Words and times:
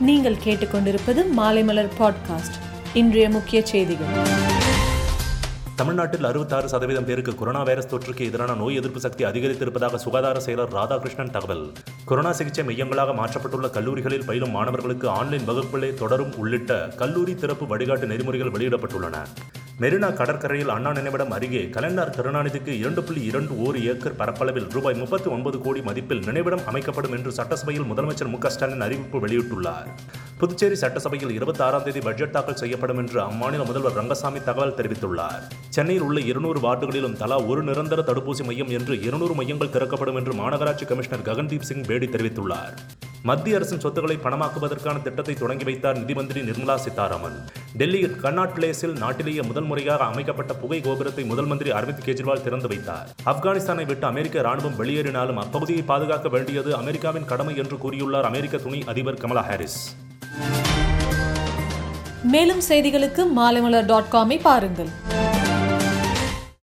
நீங்கள் 0.00 0.36
கேட்டுக்கொண்டிருப்பது 0.44 1.24
மாலைமலர் 1.36 1.88
பாட்காஸ்ட் 1.98 2.56
இன்றைய 2.94 3.30
முக்கிய 3.30 3.66
செய்திகள். 3.66 4.06
தமிழ்நாட்டில் 5.76 6.24
அறுபத்தாறு 6.24 6.68
சதவீதம் 6.68 7.04
பேருக்கு 7.04 7.34
கொரோனா 7.34 7.62
வைரஸ் 7.62 7.94
தொற்றுக்கு 7.94 8.20
எதிரான 8.20 8.54
நோய் 8.54 8.74
எதிர்ப்பு 8.74 9.00
சக்தி 9.00 9.24
அதிகரித்திருப்பதாக 9.24 9.94
சுகாதார 9.94 10.40
செயலர் 10.40 10.70
ராதாகிருஷ்ணன் 10.72 11.30
தகவல். 11.30 11.72
கொரோனா 12.04 12.32
சிகிச்சை 12.32 12.64
மையங்களாக 12.64 13.12
மாற்றப்பட்டுள்ள 13.12 13.70
கல்லூரிகளில் 13.70 14.24
பயிலும் 14.24 14.50
மாணவர்களுக்கு 14.50 15.08
ஆன்லைன் 15.08 15.48
வகுப்புகளே 15.48 15.94
தொடரும் 15.94 16.36
உள்ளிட்ட 16.36 16.88
கல்லூரி 16.96 17.34
திறப்பு 17.34 17.76
வழிகாட்டு 17.76 18.06
நெறிமுறைகள் 18.06 18.50
வெளியிடப்பட்டுள்ளன. 18.50 19.26
மெரினா 19.80 20.14
கடற்கரையில் 20.14 20.70
அண்ணா 20.74 20.92
நினைவிடம் 20.92 21.30
அருகே 21.30 21.70
கலைஞர் 21.70 22.12
கருணாநிதிக்கு 22.16 22.72
இரண்டு 22.78 23.04
புள்ளி 23.04 23.22
இரண்டு 23.24 23.62
ஒரு 23.64 23.84
ஏக்கர் 23.84 24.16
பரப்பளவில் 24.16 24.68
ரூபாய் 24.74 24.94
முப்பத்தி 24.94 25.28
ஒன்பது 25.30 25.60
கோடி 25.60 25.80
மதிப்பில் 25.80 26.22
நினைவிடம் 26.24 26.64
அமைக்கப்படும் 26.66 27.12
என்று 27.12 27.32
சட்டசபையில் 27.32 27.84
முதலமைச்சர் 27.90 28.30
மு 28.34 28.38
ஸ்டாலின் 28.50 28.80
அறிவிப்பு 28.80 29.18
வெளியிட்டுள்ளார். 29.26 29.90
புதுச்சேரி 30.38 30.74
சட்டசபையில் 30.74 31.30
இருபத்தி 31.30 31.62
ஆறாம் 31.62 31.82
தேதி 31.82 32.00
பட்ஜெட் 32.00 32.30
தாக்கல் 32.30 32.60
செய்யப்படும் 32.62 32.98
என்று 32.98 33.20
அம்மாநில 33.20 33.66
முதல்வர் 33.66 33.92
ரங்கசாமி 33.92 34.42
தகவல் 34.42 34.76
தெரிவித்துள்ளார். 34.80 35.44
சென்னையில் 35.68 36.02
உள்ள 36.02 36.20
இருநூறு 36.20 36.60
வார்டுகளிலும் 36.60 37.16
தலா 37.16 37.40
ஒரு 37.40 37.62
நிரந்தர 37.62 38.02
தடுப்பூசி 38.02 38.44
மையம் 38.44 38.68
என்று 38.68 39.02
இருநூறு 39.02 39.34
மையங்கள் 39.34 39.70
திறக்கப்படும் 39.70 40.16
என்று 40.16 40.34
மாநகராட்சி 40.34 40.86
கமிஷனர் 40.86 41.28
ககன்தீப் 41.30 41.68
சிங் 41.70 41.84
பேடி 41.86 42.06
தெரிவித்துள்ளார். 42.06 42.95
மத்திய 43.28 43.56
அரசின் 43.58 43.80
சொத்துக்களை 43.82 44.16
பணமாக்குவதற்கான 44.24 44.96
திட்டத்தை 45.04 45.34
தொடங்கி 45.34 45.64
வைத்தார் 45.68 45.98
நிதி 46.00 46.14
மந்திரி 46.18 46.40
நிர்மலா 46.48 46.74
சீதாராமன். 46.82 47.36
டெல்லியில் 47.80 48.16
கர்நாட் 48.22 48.52
பிளேஸில் 48.56 48.94
நாட்டிலேயே 49.02 49.42
முதல் 49.48 49.66
முறையாக 49.70 50.04
அமைக்கப்பட்ட 50.12 50.52
புகை 50.62 50.78
கோபுரத்தை 50.86 51.24
முதல் 51.30 51.48
மந்திரி 51.52 51.70
அரவிந்த் 51.78 52.04
கெஜ்ரிவால் 52.06 52.44
திறந்து 52.46 52.68
வைத்தார். 52.72 53.08
ஆப்கானிஸ்தானை 53.32 53.86
விட்டு 53.90 54.06
அமெரிக்க 54.12 54.44
ராணுவம் 54.48 54.78
வெளியேறினாலும் 54.80 55.40
அப்பகுதியை 55.44 55.84
பாதுகாக்க 55.92 56.28
வேண்டியது 56.36 56.72
அமெரிக்காவின் 56.82 57.28
கடமை 57.32 57.56
என்று 57.64 57.78
கூறியுள்ளார் 57.84 58.28
அமெரிக்க 58.32 58.62
துணை 58.66 58.82
அதிபர் 58.94 59.20
கமலா 59.24 59.44
ஹாரிஸ். 59.50 59.80
மேலும் 62.34 62.62
செய்திகளுக்கு 62.68 63.24
மாலைமலர் 63.40 63.90
டாட் 63.92 64.12
காமை 64.16 64.40
பாருங்கள். 64.48 64.92